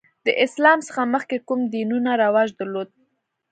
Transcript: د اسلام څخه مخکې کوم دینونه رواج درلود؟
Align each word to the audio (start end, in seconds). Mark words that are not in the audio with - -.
د 0.25 0.27
اسلام 0.45 0.79
څخه 0.87 1.01
مخکې 1.13 1.37
کوم 1.47 1.59
دینونه 1.73 2.11
رواج 2.23 2.49
درلود؟ 2.59 2.89